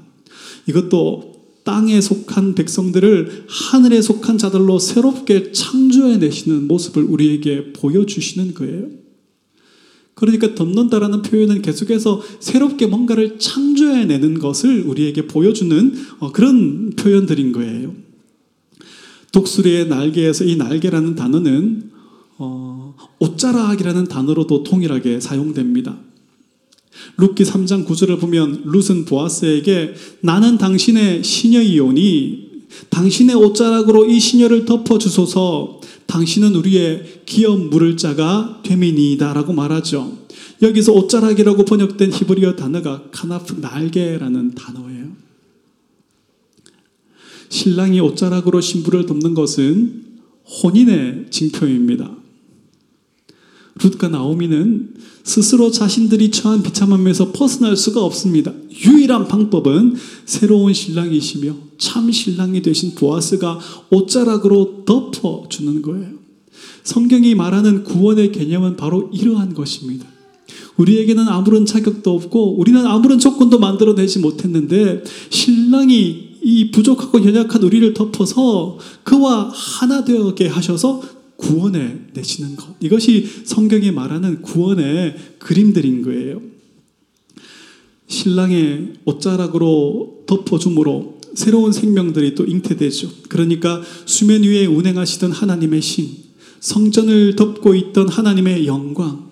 [0.66, 1.33] 이것도
[1.64, 8.88] 땅에 속한 백성들을 하늘에 속한 자들로 새롭게 창조해 내시는 모습을 우리에게 보여주시는 거예요.
[10.14, 17.94] 그러니까 덮는다라는 표현은 계속해서 새롭게 뭔가를 창조해 내는 것을 우리에게 보여주는 어, 그런 표현들인 거예요.
[19.32, 21.90] 독수리의 날개에서 이 날개라는 단어는
[22.38, 25.98] 어, 옷자락이라는 단어로도 통일하게 사용됩니다.
[27.16, 32.54] 룻기 3장 9절을 보면 룻은 보아스에게 나는 당신의 시녀이오니
[32.90, 40.18] 당신의 옷자락으로 이 시녀를 덮어 주소서 당신은 우리의 기업 물을 자가 되미니이다라고 말하죠.
[40.62, 45.24] 여기서 옷자락이라고 번역된 히브리어 단어가 카나프 날개라는 단어예요.
[47.48, 50.04] 신랑이 옷자락으로 신부를 덮는 것은
[50.44, 52.23] 혼인의 징표입니다.
[53.80, 58.52] 룻과 나오미는 스스로 자신들이 처한 비참함에서 벗어날 수가 없습니다.
[58.86, 59.94] 유일한 방법은
[60.26, 63.58] 새로운 신랑이시며 참 신랑이 되신 보아스가
[63.90, 66.24] 옷자락으로 덮어주는 거예요.
[66.84, 70.06] 성경이 말하는 구원의 개념은 바로 이러한 것입니다.
[70.76, 78.78] 우리에게는 아무런 자격도 없고 우리는 아무런 조건도 만들어내지 못했는데 신랑이 이 부족하고 연약한 우리를 덮어서
[79.02, 81.00] 그와 하나 되게 하셔서
[81.44, 82.74] 구원해 내시는 것.
[82.80, 86.40] 이것이 성경이 말하는 구원의 그림들인 거예요.
[88.06, 93.10] 신랑의 옷자락으로 덮어줌으로 새로운 생명들이 또 잉태되죠.
[93.28, 96.08] 그러니까 수면 위에 운행하시던 하나님의 신,
[96.60, 99.30] 성전을 덮고 있던 하나님의 영광,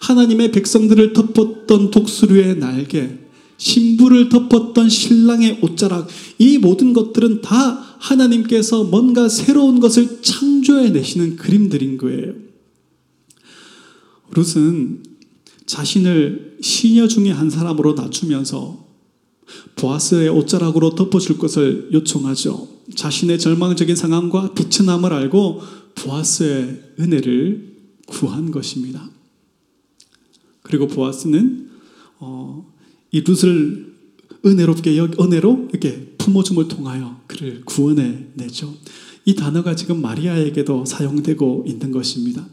[0.00, 3.23] 하나님의 백성들을 덮었던 독수리의 날개,
[3.56, 11.96] 신부를 덮었던 신랑의 옷자락, 이 모든 것들은 다 하나님께서 뭔가 새로운 것을 창조해 내시는 그림들인
[11.96, 12.34] 거예요.
[14.32, 15.02] 룻은
[15.66, 18.84] 자신을 시녀 중에 한 사람으로 낮추면서
[19.76, 22.68] 보아스의 옷자락으로 덮어줄 것을 요청하죠.
[22.94, 25.62] 자신의 절망적인 상황과 비천함을 알고
[25.94, 27.74] 보아스의 은혜를
[28.06, 29.10] 구한 것입니다.
[30.62, 31.70] 그리고 보아스는
[32.18, 32.73] 어,
[33.14, 33.94] 이 룻을
[34.44, 38.74] 은혜롭게 은혜로 이렇게 품어줌을 통하여 그를 구원해 내죠.
[39.24, 42.44] 이 단어가 지금 마리아에게도 사용되고 있는 것입니다.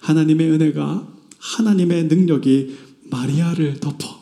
[0.00, 2.76] 하나님의 은혜가 하나님의 능력이
[3.10, 4.16] 마리아를 덮어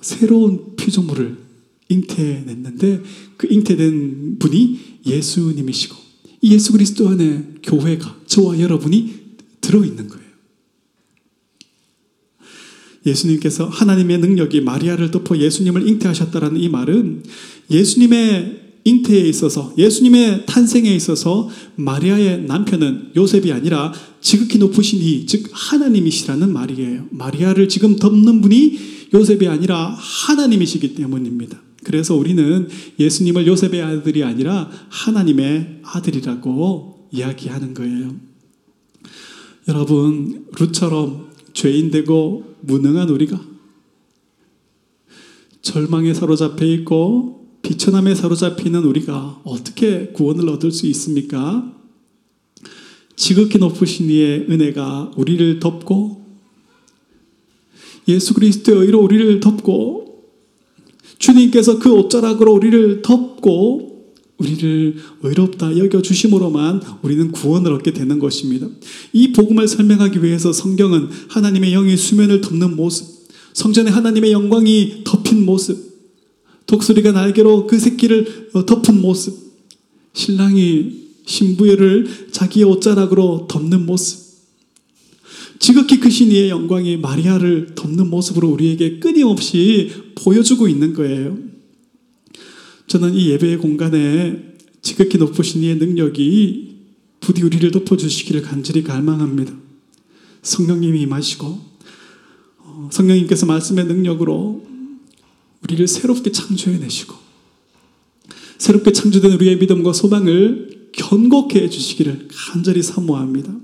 [0.00, 1.36] 새로운 피조물을
[1.90, 3.02] 잉태냈는데
[3.36, 5.96] 그 잉태된 분이 예수님이시고
[6.40, 9.14] 이 예수 그리스도 안에 교회가 저와 여러분이
[9.60, 10.25] 들어 있는 거예요.
[13.06, 17.22] 예수님께서 하나님의 능력이 마리아를 덮어 예수님을 잉태하셨다라는 이 말은
[17.70, 26.52] 예수님의 잉태에 있어서 예수님의 탄생에 있어서 마리아의 남편은 요셉이 아니라 지극히 높으신 이, 즉 하나님이시라는
[26.52, 27.06] 말이에요.
[27.10, 28.78] 마리아를 지금 덮는 분이
[29.12, 31.60] 요셉이 아니라 하나님이시기 때문입니다.
[31.82, 38.16] 그래서 우리는 예수님을 요셉의 아들이 아니라 하나님의 아들이라고 이야기하는 거예요.
[39.68, 41.25] 여러분, 룻처럼
[41.56, 43.40] 죄인 되고 무능한 우리가
[45.62, 51.72] 절망에 사로잡혀 있고 비천함에 사로잡히는 우리가 어떻게 구원을 얻을 수 있습니까?
[53.16, 56.26] 지극히 높으신 이의 은혜가 우리를 덮고
[58.06, 60.26] 예수 그리스도의 의로 우리를 덮고
[61.18, 63.85] 주님께서 그 옷자락으로 우리를 덮고
[64.38, 68.68] 우리를 의롭다 여겨 주심으로만 우리는 구원을 얻게 되는 것입니다.
[69.12, 73.06] 이 복음을 설명하기 위해서 성경은 하나님의 영이 수면을 덮는 모습,
[73.54, 75.86] 성전에 하나님의 영광이 덮인 모습,
[76.66, 79.34] 독수리가 날개로 그 새끼를 어, 덮은 모습,
[80.12, 84.26] 신랑이 신부를 자기의 옷자락으로 덮는 모습,
[85.58, 91.55] 지극히 크신 이의 영광이 마리아를 덮는 모습으로 우리에게 끊임없이 보여주고 있는 거예요.
[92.86, 96.76] 저는 이 예배의 공간에 지극히 높으신 이의 능력이
[97.20, 99.52] 부디 우리를 덮어주시기를 간절히 갈망합니다.
[100.42, 101.46] 성령님이 임하시고
[102.58, 104.64] 어, 성령님께서 말씀의 능력으로
[105.64, 107.14] 우리를 새롭게 창조해내시고
[108.58, 113.54] 새롭게 창조된 우리의 믿음과 소망을 견고케 해주시기를 간절히 사모합니다.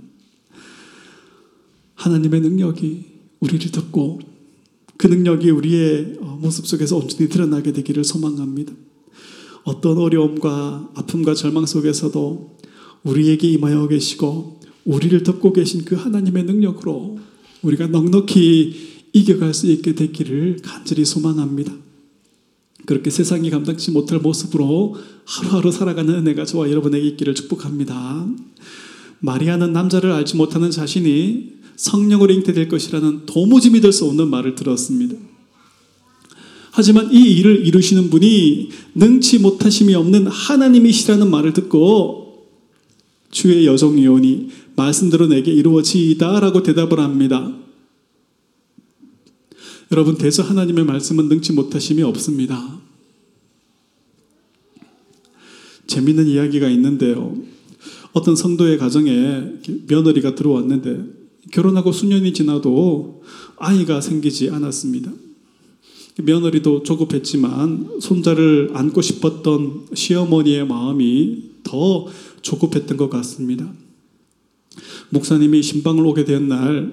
[1.95, 3.05] 하나님의 능력이
[3.39, 4.21] 우리를 덮고
[4.97, 8.73] 그 능력이 우리의 어, 모습 속에서 온전히 드러나게 되기를 소망합니다.
[9.65, 12.59] 어떤 어려움과 아픔과 절망 속에서도
[13.05, 17.19] 우리에게 임하여 계시고 우리를 덮고 계신 그 하나님의 능력으로
[17.63, 21.73] 우리가 넉넉히 이겨갈 수 있게 되기를 간절히 소망합니다.
[22.87, 28.27] 그렇게 세상이 감당치 못할 모습으로 하루하루 살아가는 은혜가 저와 여러분에게 있기를 축복합니다.
[29.21, 35.17] 마리아는 남자를 알지 못하는 자신이 성령으로 잉태될 것이라는 도무지 믿을 수 없는 말을 들었습니다.
[36.75, 42.49] 하지만 이 일을 이루시는 분이 능치 못하심이 없는 하나님이시라는 말을 듣고
[43.31, 47.55] 주의 여정이오니 말씀대로 내게 이루어지이다라고 대답을 합니다.
[49.91, 52.81] 여러분 대저 하나님의 말씀은 능치 못하심이 없습니다.
[55.87, 57.37] 재밌는 이야기가 있는데요.
[58.15, 59.43] 어떤 성도의 가정에
[59.89, 61.05] 며느리가 들어왔는데
[61.51, 63.23] 결혼하고 수년이 지나도
[63.59, 65.13] 아이가 생기지 않았습니다.
[66.19, 72.07] 며느리도 조급했지만 손자를 안고 싶었던 시어머니의 마음이 더
[72.43, 73.73] 조급했던 것 같습니다.
[75.11, 76.93] 목사님이 신방을 오게 된 날,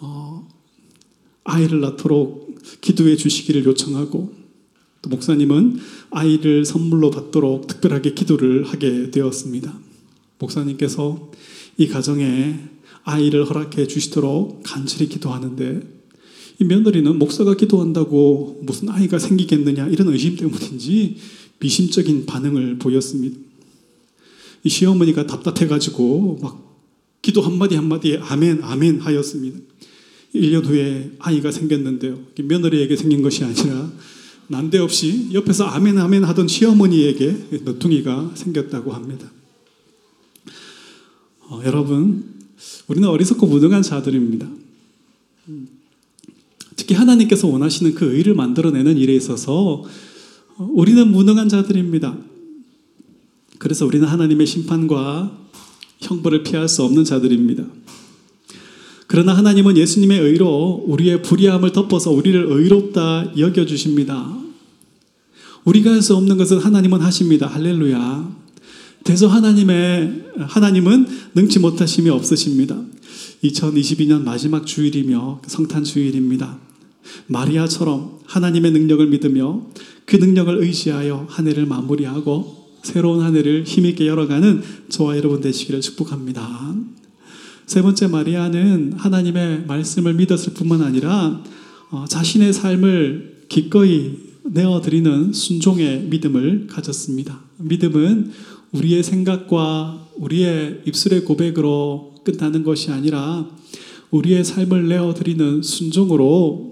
[0.00, 0.48] 어,
[1.44, 4.32] 아이를 낳도록 기도해 주시기를 요청하고,
[5.02, 5.78] 또 목사님은
[6.10, 9.76] 아이를 선물로 받도록 특별하게 기도를 하게 되었습니다.
[10.38, 11.30] 목사님께서
[11.76, 12.60] 이 가정에
[13.04, 16.01] 아이를 허락해 주시도록 간절히 기도하는데
[16.62, 21.16] 이 며느리는 목사가 기도한다고 무슨 아이가 생기겠느냐 이런 의심 때문인지
[21.58, 23.36] 미심적인 반응을 보였습니다.
[24.62, 26.62] 이 시어머니가 답답해가지고 막
[27.20, 29.58] 기도 한마디 한마디에 아멘, 아멘 하였습니다.
[30.36, 32.20] 1년 후에 아이가 생겼는데요.
[32.40, 33.90] 며느리에게 생긴 것이 아니라
[34.46, 39.28] 난데없이 옆에서 아멘, 아멘 하던 시어머니에게 너퉁이가 생겼다고 합니다.
[41.40, 42.24] 어, 여러분,
[42.86, 44.48] 우리는 어리석고 무능한 자들입니다.
[46.82, 49.84] 특히 하나님께서 원하시는 그 의를 만들어내는 일에 있어서
[50.58, 52.16] 우리는 무능한 자들입니다.
[53.58, 55.30] 그래서 우리는 하나님의 심판과
[56.00, 57.64] 형벌을 피할 수 없는 자들입니다.
[59.06, 64.36] 그러나 하나님은 예수님의 의로 우리의 불의함을 덮어서 우리를 의롭다 여겨주십니다.
[65.64, 67.46] 우리가 할 수 없는 것은 하나님은 하십니다.
[67.46, 68.36] 할렐루야.
[69.04, 72.76] 대서 하나님의, 하나님은 능치 못하심이 없으십니다.
[73.44, 76.71] 2022년 마지막 주일이며 성탄 주일입니다.
[77.26, 79.66] 마리아처럼 하나님의 능력을 믿으며
[80.04, 86.74] 그 능력을 의지하여 한 해를 마무리하고 새로운 한 해를 힘있게 열어가는 저와 여러분 되시기를 축복합니다.
[87.66, 91.42] 세 번째 마리아는 하나님의 말씀을 믿었을 뿐만 아니라
[91.90, 97.40] 어, 자신의 삶을 기꺼이 내어드리는 순종의 믿음을 가졌습니다.
[97.58, 98.32] 믿음은
[98.72, 103.48] 우리의 생각과 우리의 입술의 고백으로 끝나는 것이 아니라
[104.10, 106.71] 우리의 삶을 내어드리는 순종으로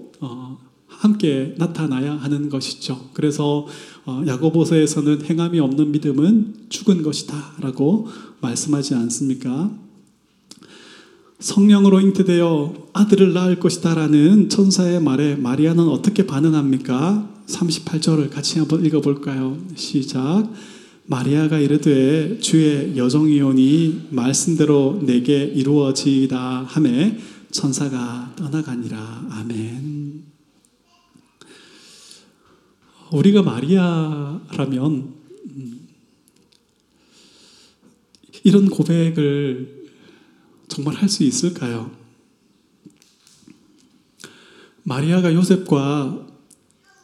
[1.01, 3.09] 함께 나타나야 하는 것이죠.
[3.13, 3.65] 그래서
[4.05, 8.07] 어, 야고보서에서는 행함이 없는 믿음은 죽은 것이다라고
[8.39, 9.71] 말씀하지 않습니까?
[11.39, 17.27] 성령으로 잉태되어 아들을 낳을 것이다라는 천사의 말에 마리아는 어떻게 반응합니까?
[17.47, 19.57] 38절을 같이 한번 읽어볼까요?
[19.73, 20.53] 시작.
[21.07, 27.17] 마리아가 이르되 주의 여종이오니 말씀대로 내게 이루어지이다 하매
[27.49, 30.00] 천사가 떠나가니라 아멘.
[33.11, 35.15] 우리가 마리아라면
[35.55, 35.87] 음,
[38.43, 39.89] 이런 고백을
[40.67, 41.91] 정말 할 수 있을까요?
[44.83, 46.27] 마리아가 요셉과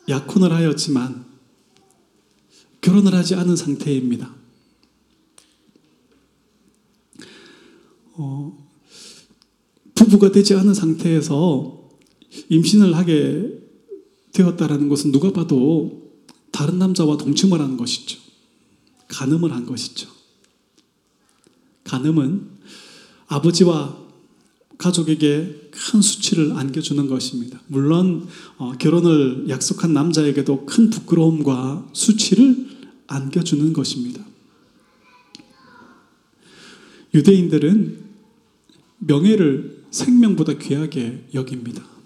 [0.08, 1.26] 약혼을 하였지만
[2.80, 4.34] 결혼을 하지 않은 상태입니다.
[8.13, 8.67] 어,
[9.93, 11.89] 부부가 되지 않은 상태에서
[12.50, 13.66] 임신을 하게
[14.38, 16.12] 되었다라는 것은 누가 봐도
[16.52, 18.19] 다른 남자와 동침을 한 것이죠.
[19.08, 20.10] 간음을 한 것이죠.
[21.84, 22.47] 간음은
[23.28, 23.97] 아버지와
[24.78, 27.60] 가족에게 큰 수치를 안겨주는 것입니다.
[27.67, 32.67] 물론 어, 결혼을 약속한 남자에게도 큰 부끄러움과 수치를
[33.08, 34.23] 안겨주는 것입니다.
[37.13, 38.06] 유대인들은
[39.00, 41.96] 명예를 생명보다 귀하게 여깁니다.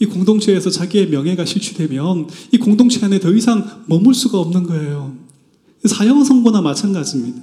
[0.00, 5.14] 이 공동체에서 자기의 명예가 실추되면 이 공동체 안에 더 이상 머물 수가 없는 거예요.
[5.84, 7.42] 사형 선고나 마찬가지입니다.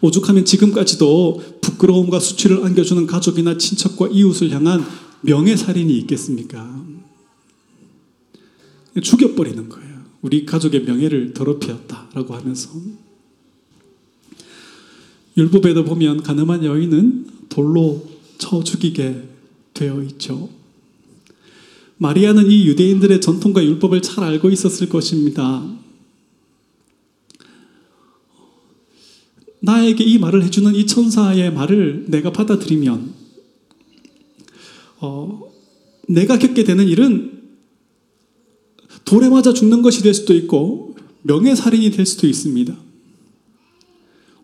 [0.00, 4.84] 오죽하면 지금까지도 부끄러움과 수치를 안겨주는 가족이나 친척과 이웃을 향한
[5.22, 6.84] 명예살인이 있겠습니까?
[9.00, 9.94] 죽여버리는 거예요.
[10.20, 12.70] 우리 가족의 명예를 더럽혔다라고 하면서.
[15.36, 18.04] 율법에도 보면 가늠한 여인은 돌로
[18.38, 19.33] 쳐 죽이게
[19.74, 20.48] 되어 있죠.
[21.98, 25.64] 마리아는 이 유대인들의 전통과 율법을 잘 알고 있었을 것입니다.
[29.60, 33.14] 나에게 이 말을 해주는 이 천사의 말을 내가 받아들이면,
[35.00, 35.52] 어,
[36.08, 37.42] 내가 겪게 되는 일은
[39.04, 42.76] 돌에 맞아 죽는 것이 될 수도 있고, 명예살인이 될 수도 있습니다.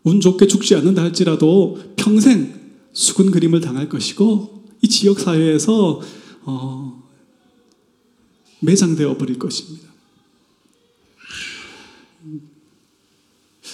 [0.04, 2.54] 운 좋게 죽지 않는다 할지라도 평생
[2.94, 6.00] 수군 그림을 당할 것이고, 이 지역 사회에서,
[6.42, 7.02] 어,
[8.60, 9.88] 매장되어 버릴 것입니다.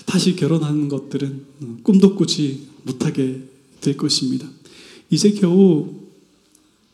[0.05, 1.47] 다시 결혼하는 것들은
[1.83, 3.43] 꿈도 꾸지 못하게
[3.81, 4.49] 될 것입니다.
[5.11, 5.95] 이제 겨우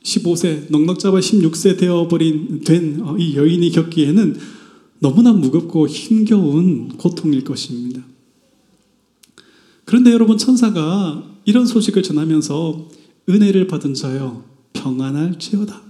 [0.02, 4.36] 15세, 넉넉 잡아 16세 되어버린 된 이 여인이 겪기에는
[4.98, 8.02] 너무나 무겁고 힘겨운 고통일 것입니다.
[9.84, 12.88] 그런데 여러분 천사가 이런 소식을 전하면서
[13.28, 15.82] 은혜를 받은 자여 평안할지어다.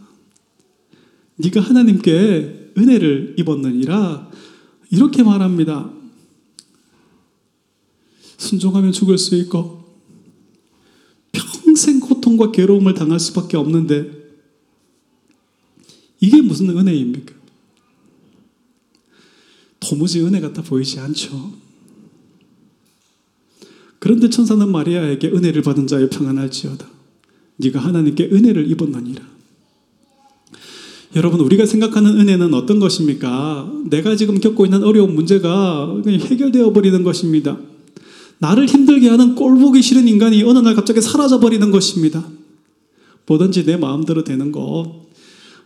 [1.36, 4.30] 네가 하나님께 은혜를 입었느니라
[4.90, 5.90] 이렇게 말합니다.
[8.36, 9.82] 순종하면 죽을 수 있고
[11.32, 14.10] 평생 고통과 괴로움을 당할 수밖에 없는데
[16.20, 17.34] 이게 무슨 은혜입니까?
[19.80, 21.52] 도무지 은혜 같아 보이지 않죠.
[23.98, 26.91] 그런데 천사는 마리아에게 은혜를 받은 자여 평안할지어다.
[27.62, 29.22] 네가 하나님께 은혜를 입었느니라.
[31.14, 33.70] 여러분 우리가 생각하는 은혜는 어떤 것입니까?
[33.90, 37.58] 내가 지금 겪고 있는 어려운 문제가 해결되어 버리는 것입니다.
[38.38, 42.26] 나를 힘들게 하는 꼴보기 싫은 인간이 어느 날 갑자기 사라져 버리는 것입니다.
[43.26, 45.02] 뭐든지 내 마음대로 되는 것,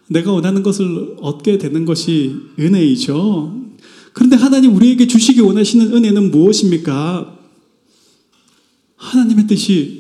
[0.09, 3.67] 내가 원하는 것을 얻게 되는 것이 은혜이죠.
[4.13, 7.39] 그런데 하나님 우리에게 주시기 원하시는 은혜는 무엇입니까?
[8.97, 9.96] 하나님의 뜻이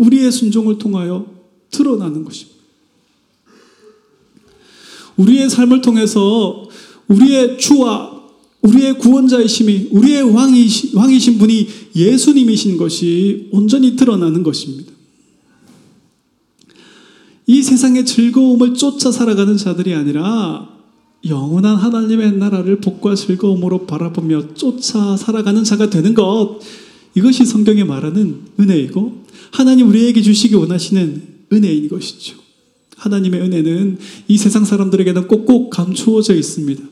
[0.00, 1.26] 우리의 순종을 통하여
[1.70, 2.58] 드러나는 것입니다.
[5.16, 6.68] 우리의 삶을 통해서
[7.08, 8.18] 우리의 주와
[8.62, 14.92] 우리의 구원자이심이 우리의 왕이시, 왕이신 분이 예수님이신 것이 온전히 드러나는 것입니다.
[17.46, 20.68] 이 세상의 즐거움을 쫓아 살아가는 자들이 아니라
[21.26, 26.60] 영원한 하나님의 나라를 복과 즐거움으로 바라보며 쫓아 살아가는 자가 되는 것
[27.14, 29.19] 이것이 성경에 말하는 은혜이고
[29.52, 31.22] 하나님 우리에게 주시기 원하시는
[31.52, 32.36] 은혜인 것이죠.
[32.96, 33.98] 하나님의 은혜는
[34.28, 36.82] 이 세상 사람들에게는 꼭꼭 감추어져 있습니다.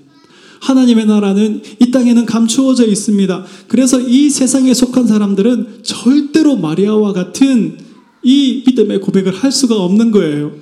[0.60, 3.44] 하나님의 나라는 이 땅에는 감추어져 있습니다.
[3.68, 7.78] 그래서 이 세상에 속한 사람들은 절대로 마리아와 같은
[8.22, 10.52] 이 믿음의 고백을 할 수가 없는 거예요.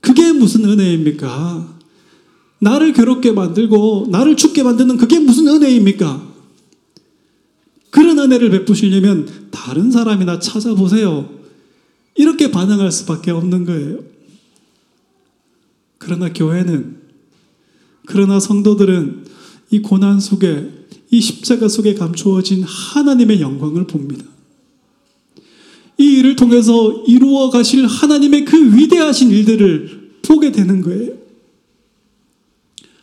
[0.00, 1.78] 그게 무슨 은혜입니까?
[2.60, 6.29] 나를 괴롭게 만들고 나를 죽게 만드는 그게 무슨 은혜입니까?
[7.90, 11.28] 그런 은혜를 베푸시려면 다른 사람이나 찾아보세요.
[12.14, 13.98] 이렇게 반응할 수밖에 없는 거예요.
[15.98, 16.96] 그러나 교회는,
[18.06, 19.26] 그러나 성도들은
[19.70, 20.70] 이 고난 속에,
[21.10, 24.24] 이 십자가 속에 감추어진 하나님의 영광을 봅니다.
[25.98, 31.12] 이 일을 통해서 이루어 가실 하나님의 그 위대하신 일들을 보게 되는 거예요.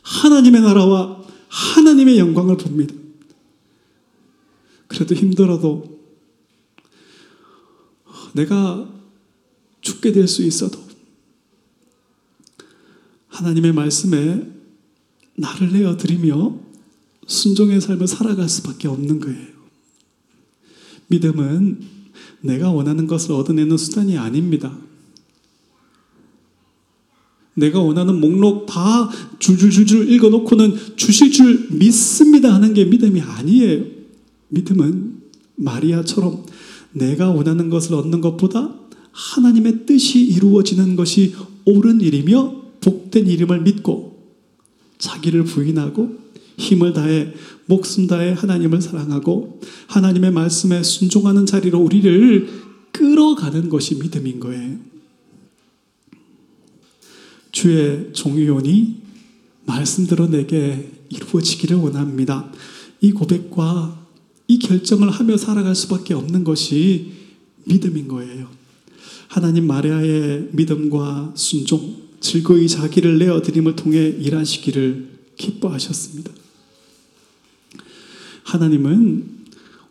[0.01, 2.95] 하나님의 나라와 하나님의 영광을 봅니다.
[4.87, 5.97] 그래도 힘들어도
[8.33, 8.93] 내가
[9.81, 10.87] 죽게 될 수 있어도
[13.27, 14.51] 하나님의 말씀에
[15.35, 16.59] 나를 내어드리며
[17.27, 19.47] 순종의 삶을 살아갈 수밖에 없는 거예요.
[21.07, 21.81] 믿음은
[22.41, 24.77] 내가 원하는 것을 얻어내는 수단이 아닙니다.
[27.53, 29.09] 내가 원하는 목록 다
[29.39, 33.96] 줄줄줄줄 읽어놓고는 주실 줄 믿습니다 하는 게 믿음이 아니에요.
[34.49, 35.21] 믿음은
[35.55, 36.45] 마리아처럼
[36.93, 38.73] 내가 원하는 것을 얻는 것보다
[39.11, 41.35] 하나님의 뜻이 이루어지는 것이
[41.65, 44.35] 옳은 일이며 복된 이름을 믿고
[44.97, 46.17] 자기를 부인하고
[46.57, 47.33] 힘을 다해
[47.65, 52.47] 목숨 다해 하나님을 사랑하고 하나님의 말씀에 순종하는 자리로 우리를
[52.91, 54.77] 끌어가는 것이 믿음인 거예요.
[57.51, 59.01] 주의 종이온이
[59.65, 62.51] 말씀대로 내게 이루어지기를 원합니다.
[63.01, 64.06] 이 고백과
[64.47, 67.11] 이 결정을 하며 살아갈 수밖에 없는 것이
[67.65, 68.49] 믿음인 거예요.
[69.27, 76.31] 하나님 마리아의 믿음과 순종, 즐거이 자기를 내어드림을 통해 일하시기를 기뻐하셨습니다.
[78.43, 79.37] 하나님은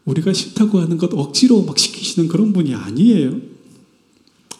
[0.07, 3.41] 우리가 싫다고 하는 것 억지로 막 시키시는 그런 분이 아니에요.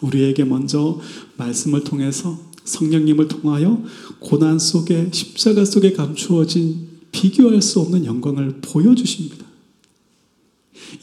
[0.01, 0.99] 우리에게 먼저
[1.37, 3.83] 말씀을 통해서 성령님을 통하여
[4.19, 9.46] 고난 속에 십자가 속에 감추어진 비교할 수 없는 영광을 보여주십니다.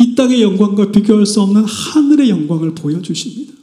[0.01, 3.55] 이 땅의 영광과 비교할 수 없는 하늘의 영광을 보여주십니다.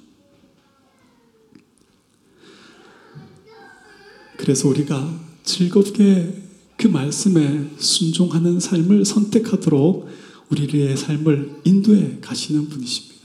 [4.37, 6.41] 그래서 우리가 즐겁게
[6.77, 10.07] 그 말씀에 순종하는 삶을 선택하도록
[10.49, 13.21] 우리의 삶을 인도해 가시는 분이십니다.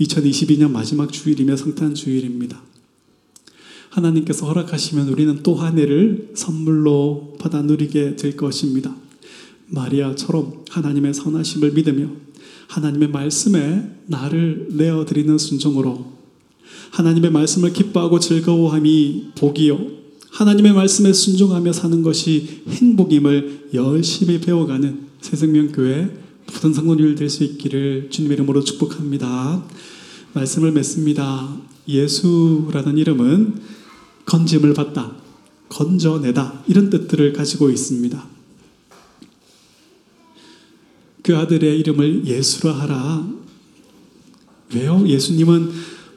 [0.00, 2.62] 2022년 마지막 주일이며 성탄 주일입니다.
[3.90, 8.94] 하나님께서 허락하시면 우리는 또 한 해를 선물로 받아 누리게 될 것입니다.
[9.72, 12.08] 마리아처럼 하나님의 선하심을 믿으며
[12.68, 16.12] 하나님의 말씀에 나를 내어드리는 순종으로
[16.90, 20.02] 하나님의 말씀을 기뻐하고 즐거워함이 복이요.
[20.30, 26.10] 하나님의 말씀에 순종하며 사는 것이 행복임을 열심히 배워가는 새생명교회
[26.52, 29.64] 모든 성도님들 될 수 있기를 주님 이름으로 축복합니다.
[30.34, 31.56] 말씀을 맺습니다.
[31.88, 33.60] 예수라는 이름은
[34.26, 35.16] 건짐을 받다,
[35.68, 38.31] 건져내다 이런 뜻들을 가지고 있습니다.
[41.22, 43.28] 그 아들의 이름을 예수라 하라.
[44.74, 45.06] 왜요?
[45.06, 45.70] 예수님은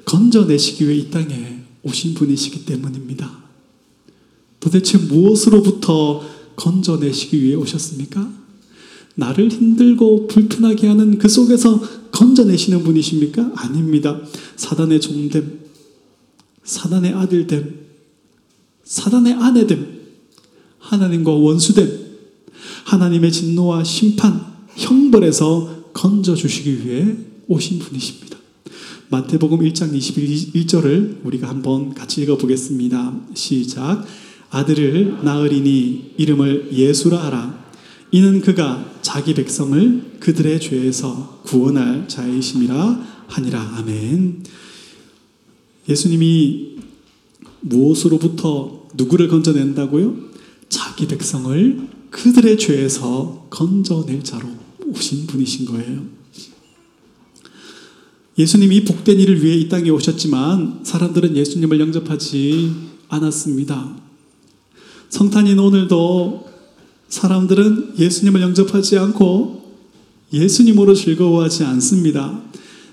[0.05, 3.45] 건져내시기 위해 이 땅에 오신 분이시기 때문입니다.
[4.59, 6.23] 도대체 무엇으로부터
[6.55, 8.45] 건져내시기 위해 오셨습니까?
[9.15, 11.79] 나를 힘들고 불편하게 하는 그 속에서
[12.11, 13.51] 건져내시는 분이십니까?
[13.55, 14.19] 아닙니다.
[14.55, 15.59] 사단의 종됨,
[16.63, 17.85] 사단의 아들됨,
[18.83, 20.01] 사단의 아내됨,
[20.79, 22.05] 하나님과 원수됨,
[22.85, 27.15] 하나님의 진노와 심판, 형벌에서 건져 주시기 위해
[27.47, 28.37] 오신 분이십니다.
[29.09, 33.13] 마태복음 1장 21절을 우리가 한번 같이 읽어 보겠습니다.
[33.33, 34.05] 시작.
[34.49, 37.65] 아들을 낳으리니 이름을 예수라 하라.
[38.11, 43.75] 이는 그가 자기 백성을 그들의 죄에서 구원할 자이심이라 하니라.
[43.77, 44.43] 아멘.
[45.87, 46.77] 예수님이
[47.61, 50.15] 무엇으로부터 누구를 건져낸다고요?
[50.69, 56.03] 자기 백성을 그들의 죄에서 건져낼 자로 오신 분이신 거예요.
[58.37, 62.71] 예수님이 복된 일을 위해 이 땅에 오셨지만 사람들은 예수님을 영접하지
[63.07, 63.95] 않았습니다.
[65.09, 66.49] 성탄인 오늘도
[67.07, 69.73] 사람들은 예수님을 영접하지 않고
[70.33, 72.41] 예수님으로 즐거워하지 않습니다.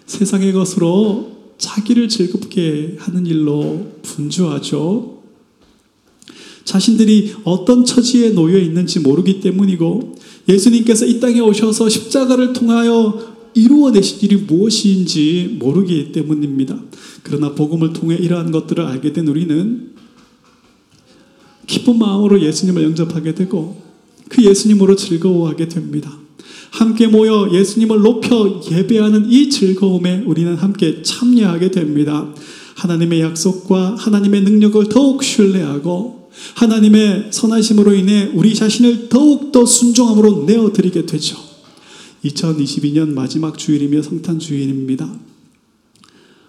[0.06, 5.22] 세상의 것으로 자기를 즐겁게 하는 일로 분주하죠.
[6.64, 10.14] 자신들이 어떤 처지에 놓여 있는지 모르기 때문이고
[10.48, 16.78] 예수님께서 이 땅에 오셔서 십자가를 통하여 이루어내신 일이 무엇인지 모르기 때문입니다.
[17.22, 19.92] 그러나 복음을 통해 이러한 것들을 알게 된 우리는
[21.66, 23.80] 기쁜 마음으로 예수님을 영접하게 되고
[24.28, 26.18] 그 예수님으로 즐거워하게 됩니다.
[26.70, 32.34] 함께 모여 예수님을 높여 예배하는 이 즐거움에 우리는 함께 참여하게 됩니다.
[32.76, 36.21] 하나님의 약속과 하나님의 능력을 더욱 신뢰하고
[36.56, 41.36] 하나님의 선하심으로 인해 우리 자신을 더욱더 순종함으로 내어드리게 되죠.
[42.24, 45.12] 2022년 마지막 주일이며 성탄 주일입니다.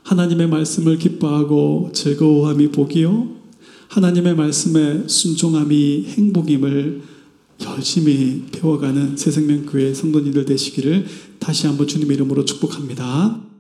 [0.04, 3.44] 하나님의 말씀을 기뻐하고 즐거워함이 복이요.
[3.88, 7.02] 하나님의 말씀에 순종함이 행복임을
[7.66, 11.06] 열심히 배워가는 새생명교회 성도님들 되시기를
[11.40, 13.53] 다시 한번 주님의 이름으로 축복합니다.